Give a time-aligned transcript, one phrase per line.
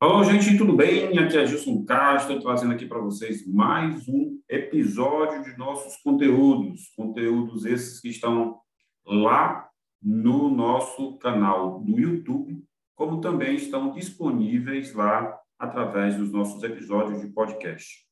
[0.00, 1.18] Alô, gente, tudo bem?
[1.18, 7.66] Aqui é Gilson Castro, trazendo aqui para vocês mais um episódio de nossos conteúdos, conteúdos
[7.66, 8.60] esses que estão
[9.04, 9.68] lá
[10.00, 12.62] no nosso canal do YouTube,
[12.94, 18.06] como também estão disponíveis lá através dos nossos episódios de podcast.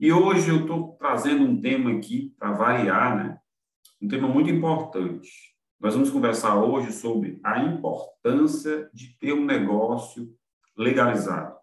[0.00, 3.38] E hoje eu estou trazendo um tema aqui para variar, né?
[4.02, 5.30] Um tema muito importante.
[5.78, 10.28] Nós vamos conversar hoje sobre a importância de ter um negócio
[10.76, 11.56] legalizado.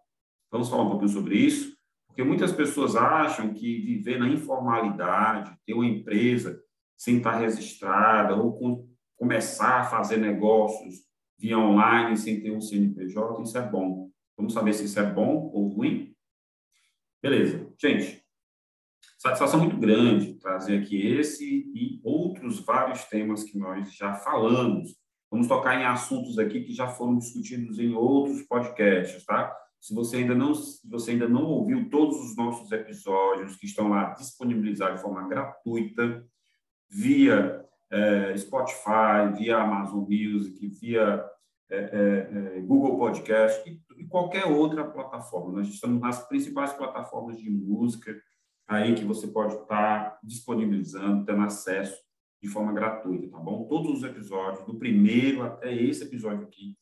[0.50, 5.74] Vamos falar um pouquinho sobre isso, porque muitas pessoas acham que viver na informalidade, ter
[5.74, 6.60] uma empresa
[6.96, 10.96] sem estar registrada ou com, começar a fazer negócios
[11.38, 14.10] via online sem ter um CNPJ, isso é bom.
[14.36, 16.14] Vamos saber se isso é bom ou ruim?
[17.22, 17.70] Beleza.
[17.80, 18.22] Gente,
[19.18, 24.99] satisfação muito grande trazer aqui esse e outros vários temas que nós já falamos
[25.30, 29.56] Vamos tocar em assuntos aqui que já foram discutidos em outros podcasts, tá?
[29.80, 30.52] Se você ainda não,
[30.84, 36.26] você ainda não ouviu todos os nossos episódios que estão lá disponibilizados de forma gratuita
[36.88, 41.24] via é, Spotify, via Amazon Music, via
[41.70, 45.58] é, é, Google Podcast e, e qualquer outra plataforma.
[45.58, 48.20] Nós estamos nas principais plataformas de música
[48.66, 52.09] aí que você pode estar disponibilizando, tendo acesso
[52.42, 53.64] de forma gratuita, tá bom?
[53.64, 56.76] Todos os episódios, do primeiro até esse episódio aqui,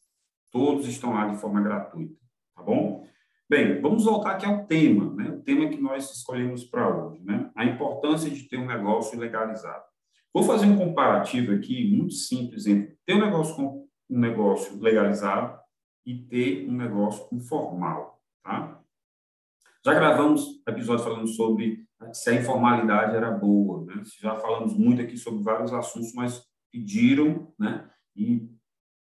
[0.53, 2.14] todos estão lá de forma gratuita,
[2.55, 3.06] tá bom?
[3.51, 5.31] Bem, vamos voltar aqui ao tema, né?
[5.31, 7.51] O tema que nós escolhemos para hoje, né?
[7.56, 9.84] A importância de ter um negócio legalizado.
[10.33, 15.59] Vou fazer um comparativo aqui muito simples entre ter um negócio com um negócio legalizado
[16.05, 18.77] e ter um negócio informal, tá?
[19.84, 23.84] Já gravamos episódios falando sobre se a informalidade era boa.
[23.84, 24.02] Né?
[24.20, 27.88] Já falamos muito aqui sobre vários assuntos, mas pediram, né?
[28.16, 28.48] e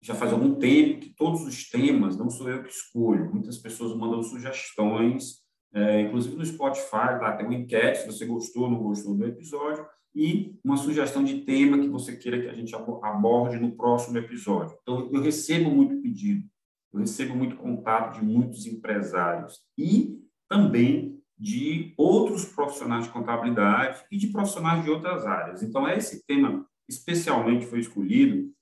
[0.02, 3.96] já faz algum tempo que todos os temas, não sou eu que escolho, muitas pessoas
[3.96, 5.42] mandam sugestões,
[5.74, 9.26] é, inclusive no Spotify, lá tem uma enquete, se você gostou ou não gostou do
[9.26, 14.18] episódio, e uma sugestão de tema que você queira que a gente aborde no próximo
[14.18, 14.78] episódio.
[14.82, 16.48] Então, eu recebo muito pedido,
[16.94, 20.23] eu recebo muito contato de muitos empresários e
[20.54, 25.64] também de outros profissionais de contabilidade e de profissionais de outras áreas.
[25.64, 28.54] Então, esse tema especialmente foi escolhido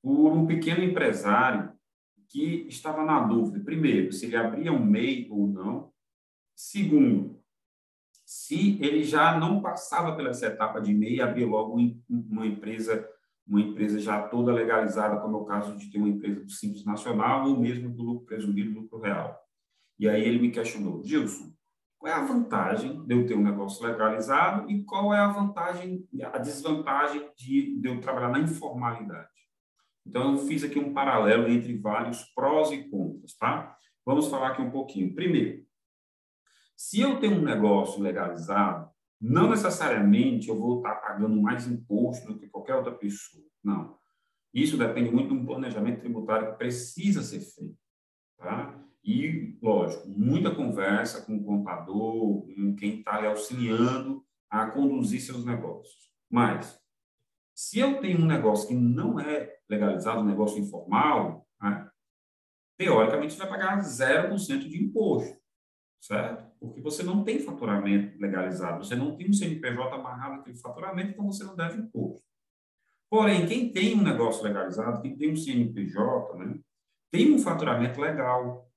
[0.00, 1.72] por um pequeno empresário
[2.28, 5.92] que estava na dúvida, primeiro, se ele abria um MEI ou não,
[6.54, 7.38] segundo,
[8.24, 11.76] se ele já não passava pela essa etapa de MEI, abrir logo
[12.08, 13.06] uma empresa
[13.44, 16.84] uma empresa já toda legalizada, como é o caso de ter uma empresa do Simples
[16.84, 19.36] Nacional ou mesmo do lucro presumido, lucro real.
[19.98, 21.52] E aí ele me questionou, Gilson,
[21.98, 26.04] qual é a vantagem de eu ter um negócio legalizado e qual é a vantagem,
[26.20, 29.28] a desvantagem de, de eu trabalhar na informalidade.
[30.04, 33.76] Então, eu fiz aqui um paralelo entre vários prós e contras, tá?
[34.04, 35.14] Vamos falar aqui um pouquinho.
[35.14, 35.64] Primeiro,
[36.76, 42.36] se eu tenho um negócio legalizado, não necessariamente eu vou estar pagando mais imposto do
[42.40, 43.44] que qualquer outra pessoa.
[43.62, 43.96] Não.
[44.52, 47.78] Isso depende muito de um planejamento tributário que precisa ser feito.
[48.36, 48.81] Tá?
[49.04, 56.12] E, lógico, muita conversa com o contador, com quem está auxiliando a conduzir seus negócios.
[56.30, 56.80] Mas,
[57.54, 61.88] se eu tenho um negócio que não é legalizado, um negócio informal, né,
[62.78, 65.36] teoricamente você vai pagar 0% de imposto,
[66.00, 66.44] certo?
[66.58, 71.26] Porque você não tem faturamento legalizado, você não tem um CNPJ amarrado aquele faturamento, então
[71.26, 72.26] você não deve imposto.
[73.10, 76.58] Porém, quem tem um negócio legalizado, quem tem um CNPJ, né,
[77.10, 78.71] tem um faturamento legal,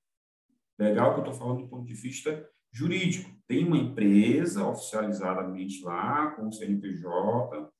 [0.77, 3.31] Legal que eu estou falando do ponto de vista jurídico.
[3.47, 7.71] Tem uma empresa oficializadamente lá, com o CNPJ,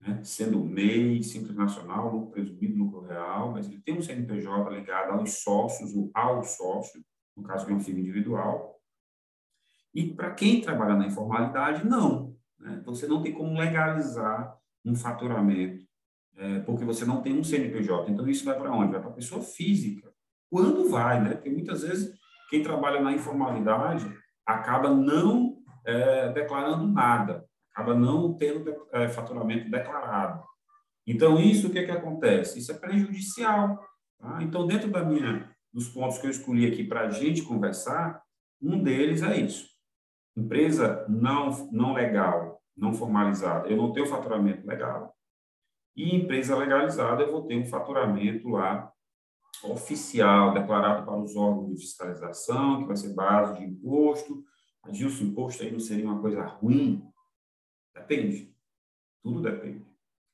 [0.00, 5.12] né, sendo MEI, Simples Nacional, lucro presumido, lucro real, mas ele tem um CNPJ ligado
[5.12, 7.02] aos sócios ou ao sócio,
[7.36, 8.78] no caso de uma firma individual.
[9.92, 12.36] E para quem trabalha na informalidade, não.
[12.58, 12.80] Né?
[12.84, 15.84] Você não tem como legalizar um faturamento,
[16.36, 18.10] é, porque você não tem um CNPJ.
[18.10, 18.92] Então, isso vai para onde?
[18.92, 20.12] Vai para a pessoa física.
[20.50, 21.34] Quando vai, né?
[21.34, 22.17] Porque muitas vezes
[22.48, 24.10] quem trabalha na informalidade
[24.44, 30.42] acaba não é, declarando nada, acaba não tendo é, faturamento declarado.
[31.06, 32.58] Então, isso o que, que acontece?
[32.58, 33.78] Isso é prejudicial.
[34.18, 34.42] Tá?
[34.42, 38.22] Então, dentro da minha, dos pontos que eu escolhi aqui para a gente conversar,
[38.60, 39.68] um deles é isso.
[40.36, 45.14] Empresa não, não legal, não formalizada, eu não tenho faturamento legal.
[45.96, 48.92] E empresa legalizada, eu vou ter um faturamento lá
[49.62, 54.44] oficial declarado para os órgãos de fiscalização, que vai ser base de imposto.
[54.84, 57.04] Mas, o imposto aí não seria uma coisa ruim?
[57.94, 58.54] Depende.
[59.22, 59.84] Tudo depende.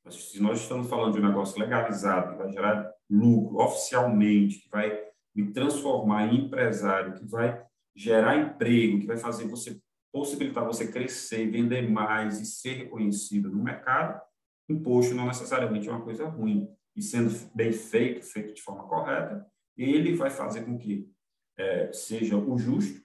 [0.04, 4.70] Mas se nós estamos falando de um negócio legalizado, que vai gerar lucro oficialmente, que
[4.70, 5.02] vai
[5.34, 7.64] me transformar em empresário, que vai
[7.96, 9.80] gerar emprego, que vai fazer você
[10.12, 14.20] possibilitar você crescer, vender mais e ser reconhecido no mercado,
[14.68, 16.68] imposto não necessariamente é uma coisa ruim.
[16.96, 19.46] E sendo bem feito, feito de forma correta,
[19.76, 21.10] ele vai fazer com que
[21.56, 23.00] é, seja o justo,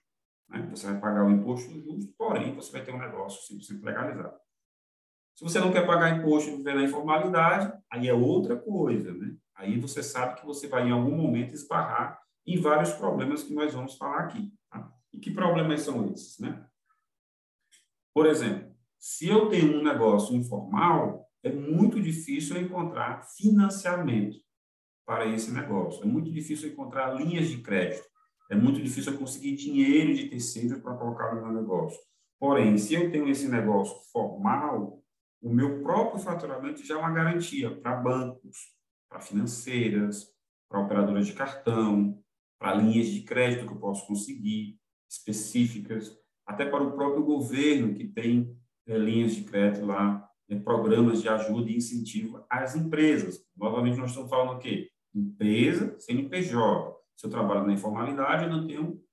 [0.48, 0.68] né?
[0.70, 4.38] você vai pagar o imposto justo, porém você vai ter um negócio 100% legalizado.
[5.36, 9.36] Se você não quer pagar imposto e viver na informalidade, aí é outra coisa, né?
[9.56, 13.74] Aí você sabe que você vai em algum momento esbarrar em vários problemas que nós
[13.74, 14.54] vamos falar aqui.
[14.70, 14.92] Tá?
[15.14, 16.66] E que problemas são esses, né?
[18.14, 24.38] Por exemplo, se eu tenho um negócio informal, é muito difícil encontrar financiamento
[25.06, 26.04] para esse negócio.
[26.04, 28.08] É muito difícil encontrar linhas de crédito.
[28.52, 32.00] É muito difícil conseguir dinheiro de terceiros para colocar no meu negócio.
[32.40, 35.04] Porém, se eu tenho esse negócio formal,
[35.42, 38.58] o meu próprio faturamento já é uma garantia para bancos,
[39.10, 40.28] para financeiras,
[40.70, 42.22] para operadoras de cartão,
[42.60, 44.78] para linhas de crédito que eu posso conseguir,
[45.10, 46.16] específicas,
[46.46, 48.56] até para o próprio governo, que tem
[48.88, 53.46] é, linhas de crédito lá, é, programas de ajuda e incentivo às empresas.
[53.56, 54.90] Novamente, nós estamos falando o quê?
[55.14, 56.98] Empresa, CNPJ.
[57.16, 59.04] Se eu trabalho na informalidade, eu não tenho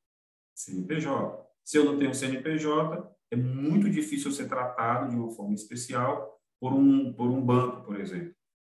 [0.54, 1.46] CNPJ.
[1.64, 6.72] Se eu não tenho CNPJ, é muito difícil ser tratado de uma forma especial por
[6.72, 8.34] um, por um banco, por exemplo,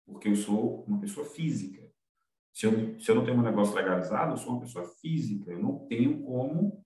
[0.06, 1.86] porque eu sou uma pessoa física.
[2.54, 5.52] Se eu, se eu não tenho um negócio legalizado, eu sou uma pessoa física.
[5.52, 6.84] Eu não tenho como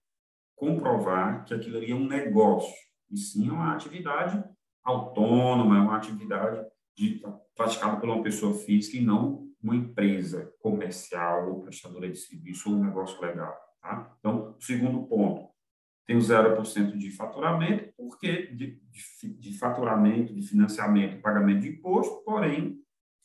[0.56, 2.74] comprovar que aquilo ali é um negócio,
[3.10, 4.44] e sim é uma atividade
[4.84, 7.22] autônoma, é uma atividade de,
[7.56, 12.78] praticada por uma pessoa física e não uma empresa comercial ou prestadora de serviço ou
[12.78, 13.56] um negócio legal.
[13.82, 14.16] Tá?
[14.20, 15.50] Então, segundo ponto,
[16.06, 22.24] tem o 0% de faturamento, porque de, de, de faturamento, de financiamento, pagamento de imposto,
[22.24, 22.80] porém,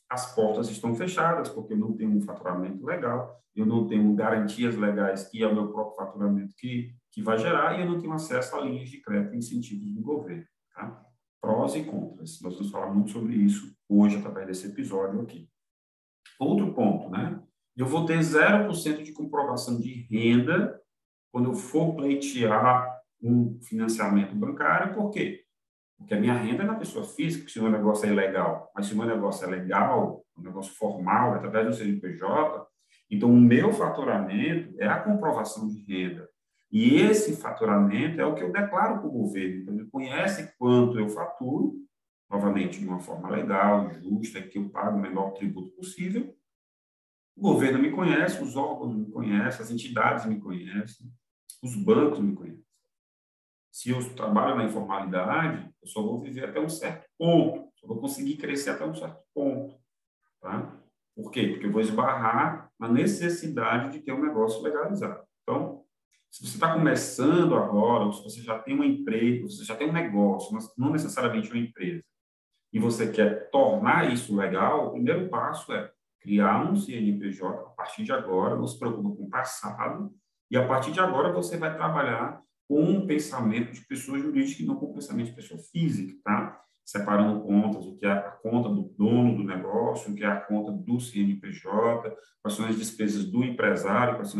[0.09, 4.75] as portas estão fechadas, porque eu não tenho um faturamento legal, eu não tenho garantias
[4.75, 8.13] legais, que é o meu próprio faturamento que, que vai gerar, e eu não tenho
[8.13, 10.45] acesso a linhas de crédito e incentivos do governo.
[10.73, 11.06] Tá?
[11.41, 12.41] Prós e contras.
[12.41, 15.49] Nós vamos falar muito sobre isso hoje, através desse episódio aqui.
[16.39, 17.41] Outro ponto, né?
[17.75, 20.79] Eu vou ter 0% de comprovação de renda
[21.31, 25.43] quando eu for pleitear um financiamento bancário, por quê?
[25.97, 28.71] Porque a minha renda é na pessoa física, se o meu negócio é ilegal.
[28.75, 32.67] Mas se o meu negócio é legal, um negócio formal, através do CNPJ,
[33.09, 36.26] então o meu faturamento é a comprovação de renda.
[36.71, 39.61] E esse faturamento é o que eu declaro para o governo.
[39.61, 41.75] Então, ele conhece quanto eu faturo,
[42.29, 46.35] novamente de uma forma legal, justa, que eu pago o menor tributo possível.
[47.35, 51.07] O governo me conhece, os órgãos me conhecem, as entidades me conhecem,
[51.63, 52.65] os bancos me conhecem.
[53.71, 57.99] Se eu trabalho na informalidade, eu só vou viver até um certo ponto, só vou
[57.99, 59.79] conseguir crescer até um certo ponto.
[60.41, 60.75] Tá?
[61.15, 61.47] Por quê?
[61.49, 65.23] Porque eu vou esbarrar na necessidade de ter um negócio legalizado.
[66.37, 69.89] Se você está começando agora, ou se você já tem uma empresa, você já tem
[69.89, 72.03] um negócio, não necessariamente uma empresa,
[72.71, 75.91] e você quer tornar isso legal, o primeiro passo é
[76.21, 80.13] criar um CNPJ a partir de agora, não se preocupa com o passado,
[80.51, 84.65] e a partir de agora você vai trabalhar com um pensamento de pessoa jurídica e
[84.67, 86.61] não com o pensamento de pessoa física, tá?
[86.87, 90.39] Separando contas, o que é a conta do dono do negócio, o que é a
[90.39, 94.39] conta do CNPJ, quais são as despesas do empresário, quais são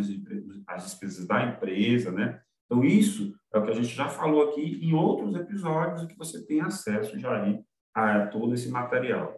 [0.66, 2.40] as despesas da empresa, né?
[2.66, 6.46] Então, isso é o que a gente já falou aqui em outros episódios que você
[6.46, 7.62] tem acesso já aí
[7.94, 9.36] a todo esse material.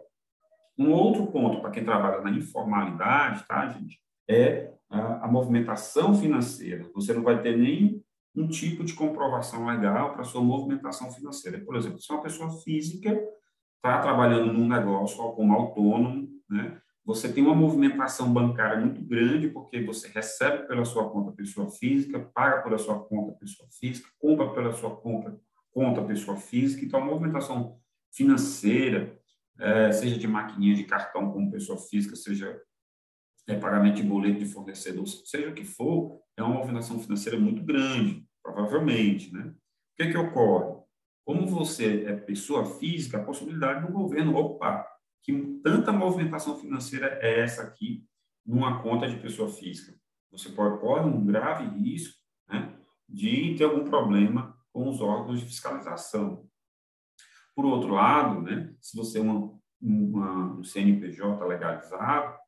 [0.78, 6.88] Um outro ponto para quem trabalha na informalidade, tá, gente, é a, a movimentação financeira.
[6.94, 7.99] Você não vai ter nem
[8.34, 11.60] um tipo de comprovação legal para sua movimentação financeira.
[11.60, 13.20] Por exemplo, se uma pessoa física
[13.76, 19.82] está trabalhando num negócio como autônomo, né, você tem uma movimentação bancária muito grande, porque
[19.82, 24.72] você recebe pela sua conta pessoa física, paga pela sua conta pessoa física, compra pela
[24.72, 25.36] sua conta,
[25.72, 27.80] conta pessoa física, então a movimentação
[28.12, 29.18] financeira,
[29.58, 32.60] é, seja de maquininha de cartão como pessoa física, seja
[33.48, 37.62] é, pagamento de boleto de fornecedor, seja o que for, é uma movimentação financeira muito
[37.62, 39.42] grande, provavelmente, né?
[39.42, 39.54] O
[39.96, 40.80] que, que ocorre?
[41.24, 44.86] Como você é pessoa física, a possibilidade do governo, opa,
[45.22, 45.32] que
[45.62, 48.06] tanta movimentação financeira é essa aqui
[48.44, 49.98] numa conta de pessoa física?
[50.32, 52.16] Você pode correr um grave risco
[52.48, 52.74] né,
[53.08, 56.48] de ter algum problema com os órgãos de fiscalização.
[57.54, 62.38] Por outro lado, né, se você é uma, uma, um CNPJ legalizado,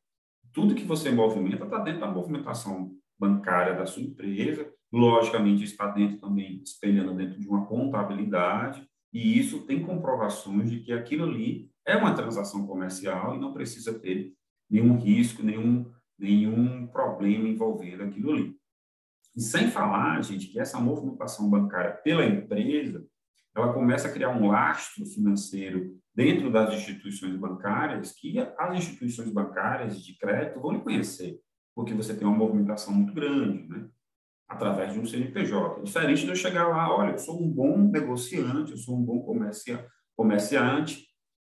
[0.53, 6.19] tudo que você movimenta está dentro da movimentação bancária da sua empresa, logicamente está dentro
[6.19, 11.97] também, espelhando dentro de uma contabilidade, e isso tem comprovações de que aquilo ali é
[11.97, 14.33] uma transação comercial e não precisa ter
[14.69, 15.89] nenhum risco, nenhum,
[16.19, 18.57] nenhum problema envolvendo aquilo ali.
[19.37, 23.07] E sem falar, gente, que essa movimentação bancária pela empresa,
[23.55, 30.03] ela começa a criar um lastro financeiro dentro das instituições bancárias que as instituições bancárias
[30.03, 31.39] de crédito vão lhe conhecer,
[31.75, 33.89] porque você tem uma movimentação muito grande, né?
[34.53, 35.83] através de um CNPJ.
[35.83, 39.21] Diferente de eu chegar lá, olha, eu sou um bom negociante, eu sou um bom
[39.23, 41.07] comercia, comerciante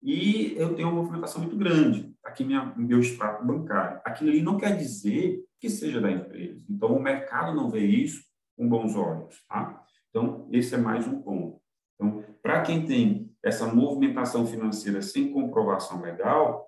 [0.02, 2.14] e eu tenho uma movimentação muito grande.
[2.24, 4.02] Aqui minha, meu extrato bancário.
[4.04, 6.66] Aquilo ali não quer dizer que seja da empresa.
[6.70, 8.24] Então, o mercado não vê isso
[8.58, 9.44] com bons olhos.
[9.48, 9.84] Tá?
[10.10, 11.62] Então, esse é mais um ponto.
[11.96, 16.68] Então, para quem tem essa movimentação financeira sem comprovação legal,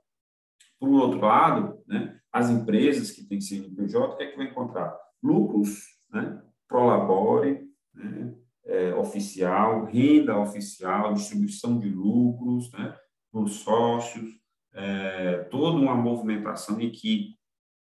[0.80, 4.98] por outro lado, né, as empresas que têm CNPJ, o que é que vai encontrar?
[5.22, 5.80] Lucros,
[6.12, 12.96] né, prolabore, né, é, oficial, renda oficial, distribuição de lucros né,
[13.34, 14.30] os sócios,
[14.74, 17.38] é, toda uma movimentação em que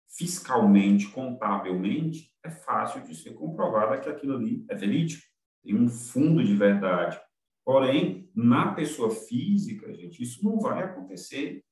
[0.09, 5.23] fiscalmente, contabilmente, é fácil de ser comprovada que aquilo ali é verídico,
[5.63, 7.21] tem um fundo de verdade.
[7.65, 11.63] Porém, na pessoa física, gente, isso não vai acontecer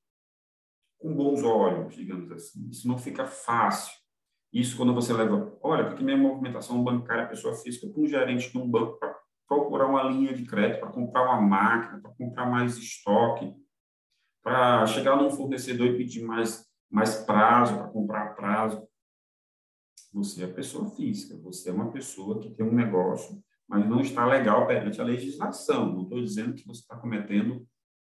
[1.04, 2.66] com bons olhos, digamos assim.
[2.70, 3.92] Isso não fica fácil.
[4.50, 8.56] Isso quando você leva, olha, porque minha movimentação bancária, pessoa física, para um gerente de
[8.56, 9.14] um banco para
[9.46, 13.54] procurar uma linha de crédito, para comprar uma máquina, para comprar mais estoque,
[14.42, 18.88] para chegar num fornecedor e pedir mais, mais prazo, para comprar prazo.
[20.14, 24.26] Você é pessoa física, você é uma pessoa que tem um negócio mas não está
[24.26, 25.90] legal perante a legislação.
[25.90, 27.66] Não estou dizendo que você está cometendo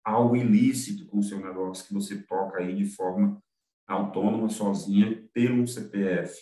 [0.10, 3.42] algo ilícito com o seu negócio, que você toca aí de forma
[3.88, 6.36] autônoma, sozinha, pelo CPF.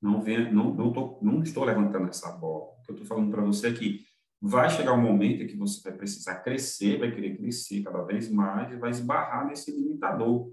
[0.00, 2.64] Não, vem, não, não, tô, não estou levantando essa bola.
[2.64, 4.04] O que eu estou falando para você é que
[4.40, 8.30] vai chegar um momento em que você vai precisar crescer, vai querer crescer cada vez
[8.30, 10.52] mais e vai esbarrar nesse limitador,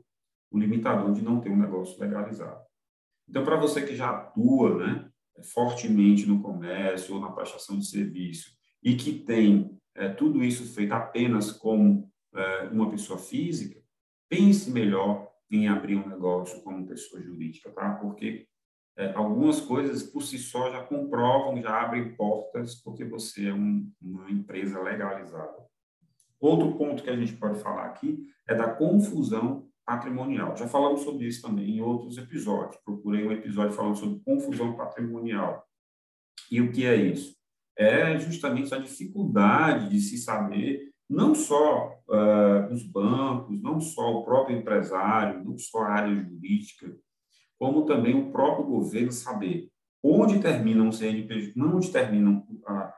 [0.49, 2.61] o limitador de não ter um negócio legalizado.
[3.27, 5.09] Então, para você que já atua, né,
[5.53, 8.51] fortemente no comércio ou na prestação de serviço
[8.83, 13.79] e que tem é, tudo isso feito apenas como é, uma pessoa física,
[14.27, 17.91] pense melhor em abrir um negócio como pessoa jurídica, tá?
[17.95, 18.47] Porque
[18.97, 23.91] é, algumas coisas por si só já comprovam, já abrem portas, porque você é um,
[24.01, 25.69] uma empresa legalizada.
[26.39, 30.57] Outro ponto que a gente pode falar aqui é da confusão patrimonial.
[30.57, 32.81] Já falamos sobre isso também em outros episódios.
[32.83, 35.63] Procurei um episódio falando sobre confusão patrimonial.
[36.49, 37.39] E o que é isso?
[37.81, 44.23] É justamente a dificuldade de se saber, não só uh, os bancos, não só o
[44.23, 46.95] próprio empresário, não só a área jurídica,
[47.57, 49.69] como também o próprio governo saber
[50.03, 52.93] onde termina um CNPJ, onde termina a,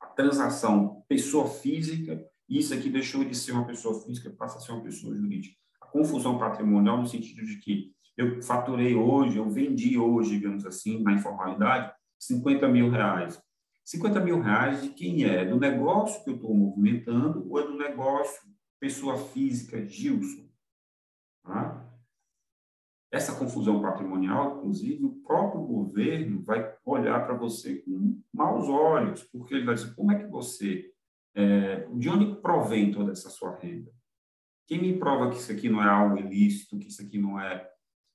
[0.00, 4.72] a transação pessoa física, isso aqui deixou de ser uma pessoa física, passa a ser
[4.72, 5.60] uma pessoa jurídica
[5.90, 11.12] confusão patrimonial no sentido de que eu faturei hoje, eu vendi hoje, digamos assim, na
[11.12, 13.40] informalidade, 50 mil reais.
[13.90, 15.44] 50 mil reais de quem é?
[15.44, 18.40] Do negócio que eu estou movimentando ou é do negócio
[18.78, 20.48] pessoa física Gilson?
[21.42, 21.92] Tá?
[23.12, 29.54] Essa confusão patrimonial, inclusive, o próprio governo vai olhar para você com maus olhos, porque
[29.54, 30.88] ele vai dizer, como é que você,
[31.34, 33.90] é, de onde provém toda essa sua renda?
[34.68, 37.68] Quem me prova que isso aqui não é algo ilícito, que isso aqui não é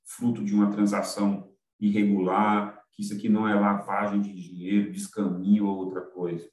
[0.06, 5.78] fruto de uma transação irregular, que isso aqui não é lavagem de dinheiro, descaminho ou
[5.78, 6.50] outra coisa?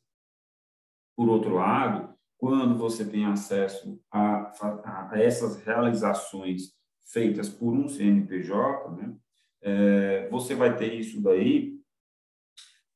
[1.16, 6.72] Por outro lado, quando você tem acesso a, a, a essas realizações
[7.12, 9.16] feitas por um CNPJ, né,
[9.60, 11.78] é, você vai ter isso daí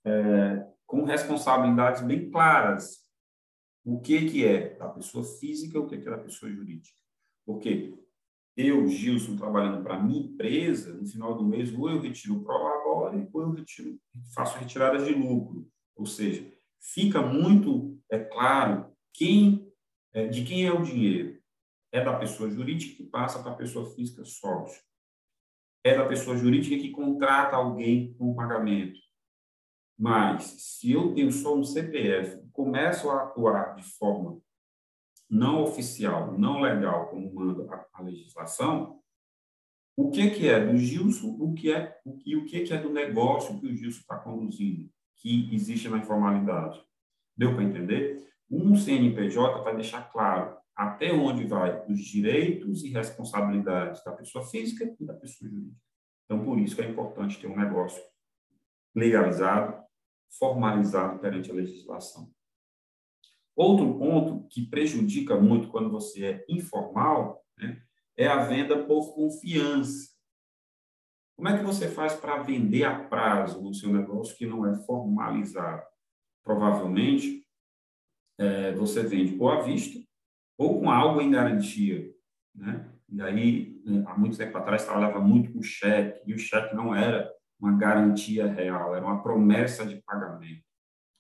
[0.05, 3.07] é, com responsabilidades bem claras
[3.85, 6.99] o que, que é da pessoa física, o que, que é da pessoa jurídica.
[7.45, 7.97] Porque
[8.57, 12.45] eu, Gilson, trabalhando para minha empresa, no final do mês, ou eu retiro o
[12.97, 13.65] prolabore, ou eu
[14.35, 15.69] faço retirada de lucro.
[15.95, 16.51] Ou seja,
[16.81, 19.73] fica muito é claro quem,
[20.13, 21.37] é, de quem é o dinheiro.
[21.93, 24.83] É da pessoa jurídica que passa para a pessoa física sócio.
[25.85, 28.99] É da pessoa jurídica que contrata alguém com pagamento.
[29.99, 34.39] Mas, se eu tenho só um CPF começo a atuar de forma
[35.29, 38.96] não oficial, não legal, como manda a legislação,
[39.97, 42.93] o que, que é do Gilson, o que é, que, o que, que é do
[42.93, 46.79] negócio que o Gilson está conduzindo, que existe na informalidade.
[47.35, 48.23] Deu para entender?
[48.51, 54.95] Um CNPJ vai deixar claro até onde vai os direitos e responsabilidades da pessoa física
[55.01, 55.81] e da pessoa jurídica.
[56.25, 58.03] Então, por isso que é importante ter um negócio
[58.95, 59.83] legalizado,
[60.39, 62.31] formalizado perante a legislação.
[63.55, 67.83] Outro ponto que prejudica muito quando você é informal né,
[68.17, 70.15] é a venda por confiança.
[71.37, 74.75] Como é que você faz para vender a prazo no seu negócio que não é
[74.85, 75.83] formalizado?
[76.43, 77.47] Provavelmente,
[78.39, 79.99] é, você vende ou à vista
[80.59, 82.11] ou com algo em garantia,
[82.55, 82.91] né?
[83.09, 87.31] E aí, há muito tempo atrás, trabalhava muito com cheque, e o cheque não era
[87.59, 90.65] uma garantia real, era uma promessa de pagamento.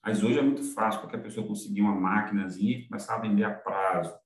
[0.04, 3.54] Mas hoje é muito fácil qualquer pessoa conseguir uma máquinazinha e começar a vender a
[3.54, 4.16] prazo.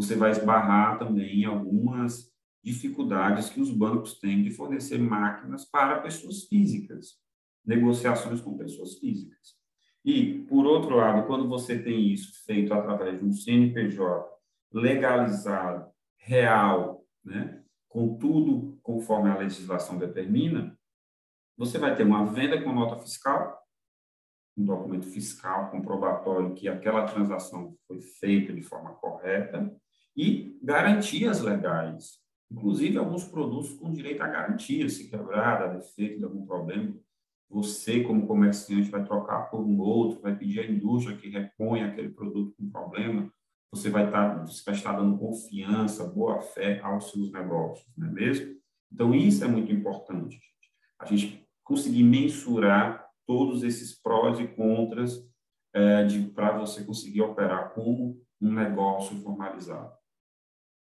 [0.00, 2.32] Você vai esbarrar também em algumas
[2.64, 7.18] dificuldades que os bancos têm de fornecer máquinas para pessoas físicas,
[7.62, 9.58] negociações com pessoas físicas.
[10.02, 14.26] E, por outro lado, quando você tem isso feito através de um CNPJ
[14.72, 20.78] legalizado, real, né, com tudo conforme a legislação determina,
[21.58, 23.60] você vai ter uma venda com nota fiscal,
[24.56, 29.70] um documento fiscal comprobatório que aquela transação foi feita de forma correta
[30.16, 32.18] e garantias legais,
[32.50, 36.94] inclusive alguns produtos com direito à garantia, se quebrar, dar defeito, de algum problema,
[37.48, 42.10] você, como comerciante, vai trocar por um outro, vai pedir à indústria que reponha aquele
[42.10, 43.32] produto com problema,
[43.72, 48.08] você vai estar, tá, você vai estar dando confiança, boa fé aos seus negócios, não
[48.08, 48.56] é mesmo?
[48.92, 50.44] Então, isso é muito importante, gente.
[50.98, 55.24] A gente conseguir mensurar todos esses prós e contras
[55.72, 59.92] é, para você conseguir operar como um negócio formalizado.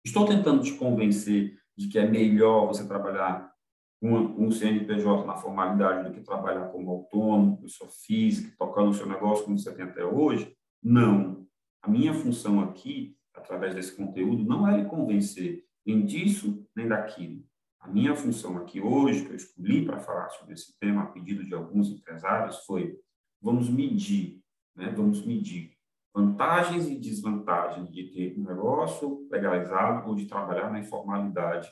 [0.06, 3.52] Estou tentando te convencer de que é melhor você trabalhar
[4.00, 9.04] com um CNPJ na formalidade do que trabalhar como autônomo, pessoa física, tocando o seu
[9.04, 10.56] negócio como você tem até hoje?
[10.80, 11.44] Não.
[11.82, 17.42] A minha função aqui, através desse conteúdo, não é lhe convencer nem disso nem daquilo.
[17.80, 21.44] A minha função aqui hoje, que eu escolhi para falar sobre esse tema, a pedido
[21.44, 22.96] de alguns empresários, foi:
[23.42, 24.40] vamos medir,
[24.76, 24.88] né?
[24.96, 25.75] vamos medir
[26.16, 31.70] vantagens e desvantagens de ter um negócio legalizado ou de trabalhar na informalidade,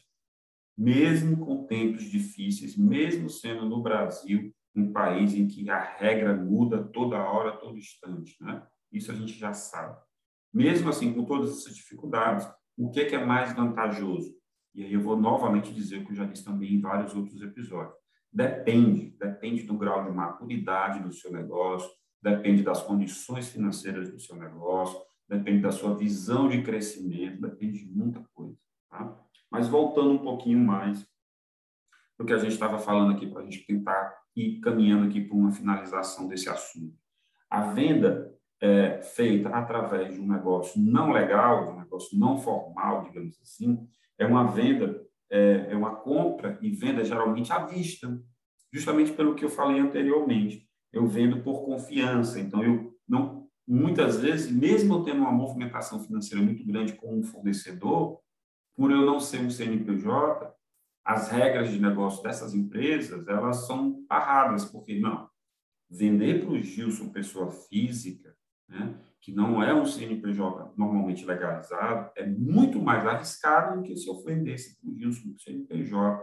[0.76, 6.84] mesmo com tempos difíceis, mesmo sendo no Brasil um país em que a regra muda
[6.92, 8.62] toda hora, todo instante, né?
[8.92, 9.96] Isso a gente já sabe.
[10.52, 14.34] Mesmo assim, com todas essas dificuldades, o que é, é mais vantajoso?
[14.74, 17.40] E aí eu vou novamente dizer o que eu já disse também em vários outros
[17.40, 17.96] episódios.
[18.30, 21.88] Depende, depende do grau de maturidade do seu negócio,
[22.24, 27.86] depende das condições financeiras do seu negócio, depende da sua visão de crescimento, depende de
[27.86, 28.56] muita coisa.
[28.90, 29.14] Tá?
[29.50, 31.06] Mas voltando um pouquinho mais
[32.18, 35.36] do que a gente estava falando aqui, para a gente tentar ir caminhando aqui para
[35.36, 36.96] uma finalização desse assunto.
[37.50, 43.04] A venda é, feita através de um negócio não legal, de um negócio não formal,
[43.04, 44.98] digamos assim, é uma venda,
[45.30, 48.18] é, é uma compra e venda geralmente à vista,
[48.72, 50.63] justamente pelo que eu falei anteriormente.
[50.94, 56.44] Eu vendo por confiança, então eu não muitas vezes, mesmo eu tendo uma movimentação financeira
[56.44, 58.20] muito grande com um fornecedor,
[58.76, 60.54] por eu não ser um CNPJ,
[61.04, 65.28] as regras de negócio dessas empresas, elas são barradas, porque não,
[65.90, 68.34] vender para o Gilson pessoa física
[68.68, 74.08] né, que não é um CNPJ normalmente legalizado, é muito mais arriscado do que se
[74.08, 76.22] eu vendesse para o Gilson CNPJ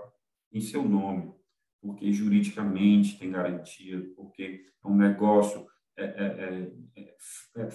[0.52, 1.34] em seu nome,
[1.82, 5.66] porque juridicamente tem garantia, porque é um negócio
[5.98, 7.16] é, é, é,
[7.58, 7.70] é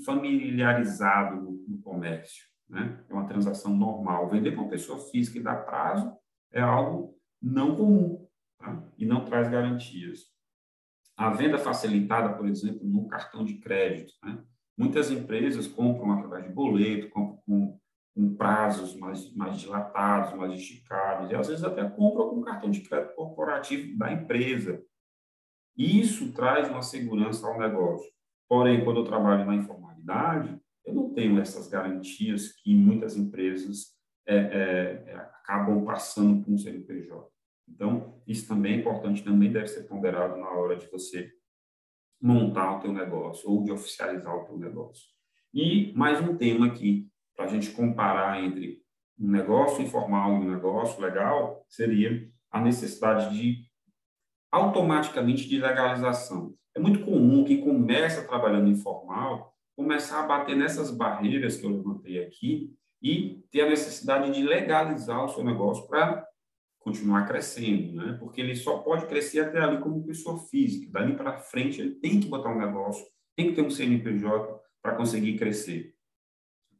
[0.00, 3.02] familiarizado no, no comércio, né?
[3.08, 4.28] é uma transação normal.
[4.28, 6.12] Vender para uma pessoa física e dar prazo
[6.52, 8.86] é algo não comum tá?
[8.98, 10.26] e não traz garantias.
[11.16, 14.12] A venda facilitada, por exemplo, no cartão de crédito.
[14.22, 14.42] Né?
[14.76, 17.79] Muitas empresas compram através de boleto, compram com,
[18.14, 22.80] com prazos mais, mais dilatados, mais esticados, e às vezes até compram com cartão de
[22.80, 24.82] crédito corporativo da empresa.
[25.76, 28.10] Isso traz uma segurança ao negócio.
[28.48, 33.96] Porém, quando eu trabalho na informalidade, eu não tenho essas garantias que muitas empresas
[34.26, 37.28] é, é, acabam passando por um CNPJ.
[37.68, 41.32] Então, isso também é importante, também deve ser ponderado na hora de você
[42.20, 45.08] montar o teu negócio ou de oficializar o teu negócio.
[45.54, 47.09] E mais um tema aqui,
[47.40, 48.82] para a gente comparar entre
[49.18, 53.64] um negócio informal e um negócio legal, seria a necessidade de
[54.52, 56.54] automaticamente de legalização.
[56.76, 62.22] É muito comum quem começa trabalhando informal começar a bater nessas barreiras que eu levantei
[62.22, 66.22] aqui e ter a necessidade de legalizar o seu negócio para
[66.78, 68.18] continuar crescendo, né?
[68.20, 70.92] Porque ele só pode crescer até ali como pessoa física.
[70.92, 73.02] Dali para frente, ele tem que botar um negócio,
[73.34, 75.94] tem que ter um CNPJ para conseguir crescer.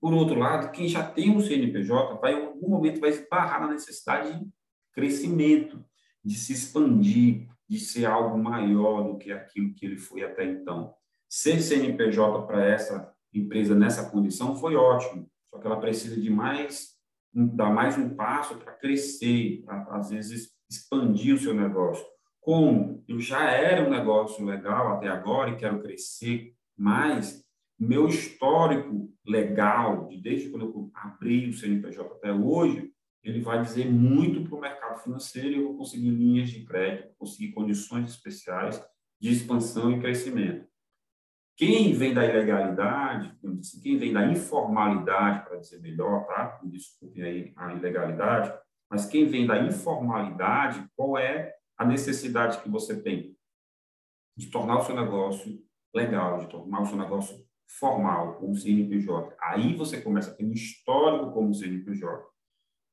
[0.00, 3.72] Por outro lado, quem já tem um CNPJ vai, em algum momento, vai esbarrar na
[3.72, 4.48] necessidade de
[4.92, 5.84] crescimento,
[6.24, 10.94] de se expandir, de ser algo maior do que aquilo que ele foi até então.
[11.28, 16.98] Ser CNPJ para essa empresa nessa condição foi ótimo, só que ela precisa de mais
[17.32, 22.04] dar mais um passo para crescer, para, às vezes, expandir o seu negócio.
[22.40, 27.44] Como eu já era um negócio legal até agora e quero crescer mais,
[27.80, 33.90] meu histórico legal, de desde quando eu abri o CNPJ até hoje, ele vai dizer
[33.90, 38.82] muito para o mercado financeiro e eu vou conseguir linhas de crédito, conseguir condições especiais
[39.20, 40.68] de expansão e crescimento.
[41.56, 43.38] Quem vem da ilegalidade,
[43.82, 46.58] quem vem da informalidade, para dizer melhor, tá?
[46.62, 48.52] Me desculpem aí a ilegalidade,
[48.90, 53.36] mas quem vem da informalidade, qual é a necessidade que você tem
[54.36, 55.62] de tornar o seu negócio
[55.94, 59.36] legal, de tornar o seu negócio formal, como CNPJ.
[59.40, 62.24] Aí você começa a ter um histórico como CNPJ.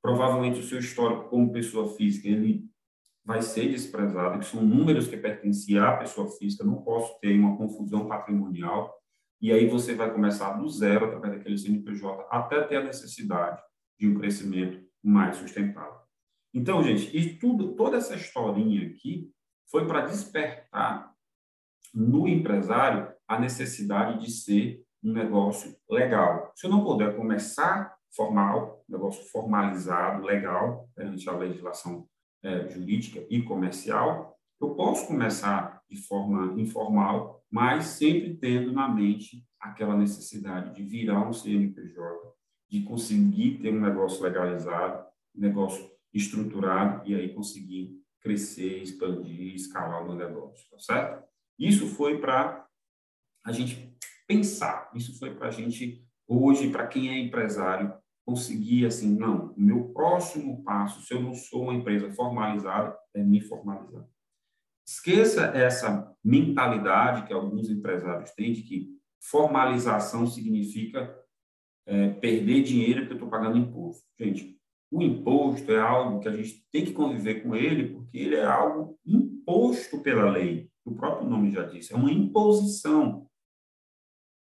[0.02, 2.66] Provavelmente o seu histórico como pessoa física, ele
[3.26, 7.58] vai ser desprezado, que são números que pertencem à pessoa física, não posso ter uma
[7.58, 8.96] confusão patrimonial,
[9.42, 13.62] e aí você vai começar do zero, através daquele CNPJ, até ter a necessidade
[14.00, 16.00] de um crescimento mais sustentável.
[16.54, 19.30] Então, gente, e tudo, toda essa historinha aqui
[19.70, 21.13] foi para despertar
[21.94, 26.52] no empresário a necessidade de ser um negócio legal.
[26.56, 32.08] Se eu não puder começar formal, negócio formalizado, legal, perante a legislação
[32.44, 39.46] é, jurídica e comercial, eu posso começar de forma informal, mas sempre tendo na mente
[39.60, 42.34] aquela necessidade de virar um CNPJ,
[42.70, 50.04] de conseguir ter um negócio legalizado, um negócio estruturado e aí conseguir crescer, expandir, escalar
[50.04, 51.24] o meu negócio, tá certo?
[51.58, 52.67] Isso foi para
[53.48, 53.96] a gente
[54.28, 57.94] pensar, isso foi para a gente, hoje, para quem é empresário,
[58.26, 63.24] conseguir assim, não, o meu próximo passo, se eu não sou uma empresa formalizada, é
[63.24, 64.06] me formalizar.
[64.86, 68.90] Esqueça essa mentalidade que alguns empresários têm de que
[69.22, 71.18] formalização significa
[71.86, 74.04] é, perder dinheiro porque eu estou pagando imposto.
[74.20, 74.60] Gente,
[74.92, 78.46] o imposto é algo que a gente tem que conviver com ele porque ele é
[78.46, 83.28] algo imposto pela lei o próprio nome já disse, é uma imposição.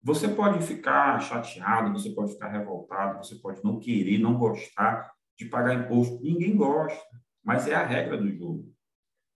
[0.03, 5.45] Você pode ficar chateado, você pode ficar revoltado, você pode não querer, não gostar de
[5.45, 6.21] pagar imposto.
[6.21, 7.01] Ninguém gosta,
[7.41, 8.69] mas é a regra do jogo.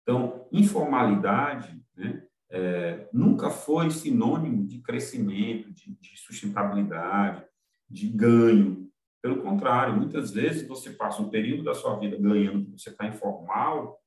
[0.01, 7.45] Então, informalidade né, é, nunca foi sinônimo de crescimento, de, de sustentabilidade,
[7.87, 8.89] de ganho.
[9.21, 13.99] Pelo contrário, muitas vezes você passa um período da sua vida ganhando, você está informal,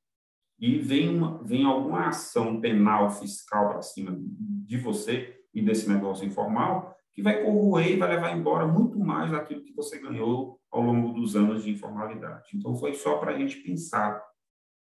[0.59, 6.27] e vem, uma, vem alguma ação penal, fiscal para cima de você e desse negócio
[6.27, 10.83] informal, que vai corroer e vai levar embora muito mais daquilo que você ganhou ao
[10.83, 12.51] longo dos anos de informalidade.
[12.55, 14.23] Então, foi só para a gente pensar,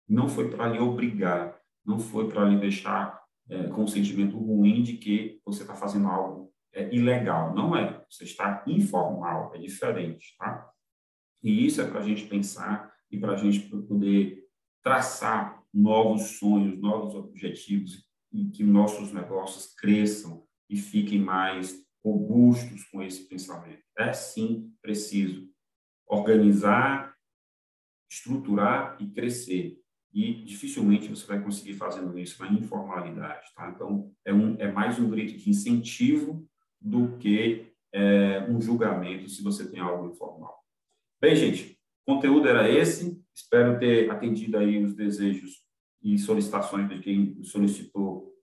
[0.09, 4.83] não foi para lhe obrigar, não foi para lhe deixar é, com um sentimento ruim
[4.83, 7.55] de que você está fazendo algo é, ilegal.
[7.55, 10.71] Não é, você está informal, é diferente, tá?
[11.43, 14.45] E isso é para a gente pensar e para a gente poder
[14.83, 23.03] traçar novos sonhos, novos objetivos e que nossos negócios cresçam e fiquem mais robustos com
[23.03, 23.83] esse pensamento.
[23.99, 25.49] É sim preciso
[26.07, 27.15] organizar,
[28.11, 29.79] estruturar e crescer.
[30.13, 33.53] E dificilmente você vai conseguir fazendo isso na informalidade.
[33.55, 33.71] Tá?
[33.71, 36.47] Então, é, um, é mais um grito de incentivo
[36.81, 40.63] do que é, um julgamento se você tem algo informal.
[41.21, 43.21] Bem, gente, o conteúdo era esse.
[43.35, 45.65] Espero ter atendido aí os desejos
[46.03, 48.34] e solicitações de quem solicitou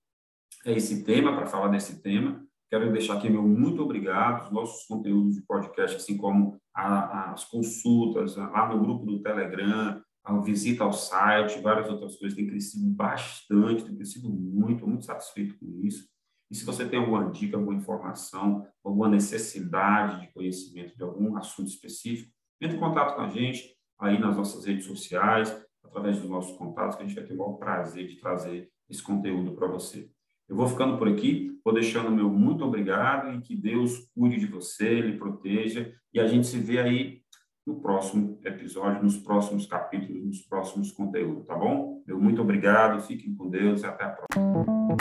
[0.65, 2.45] esse tema, para falar desse tema.
[2.69, 7.43] Quero deixar aqui meu muito obrigado, os nossos conteúdos de podcast, assim como a, as
[7.43, 12.87] consultas lá no grupo do Telegram, a visita ao site, várias outras coisas, tem crescido
[12.91, 16.07] bastante, tem crescido muito, muito satisfeito com isso.
[16.49, 21.69] E se você tem alguma dica, alguma informação, alguma necessidade de conhecimento de algum assunto
[21.69, 25.49] específico, entre em contato com a gente aí nas nossas redes sociais,
[25.83, 29.01] através dos nossos contatos, que a gente vai ter o maior prazer de trazer esse
[29.01, 30.09] conteúdo para você.
[30.51, 34.47] Eu vou ficando por aqui, vou deixando meu muito obrigado e que Deus cuide de
[34.47, 37.21] você, lhe proteja e a gente se vê aí
[37.65, 42.03] no próximo episódio, nos próximos capítulos, nos próximos conteúdos, tá bom?
[42.05, 44.97] Meu muito obrigado, fiquem com Deus e até a próxima.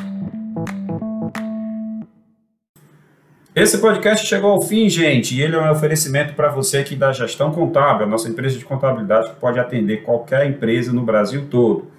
[3.53, 7.13] Esse podcast chegou ao fim, gente, e ele é um oferecimento para você aqui da
[7.13, 11.99] Gestão Contábil, a nossa empresa de contabilidade que pode atender qualquer empresa no Brasil todo.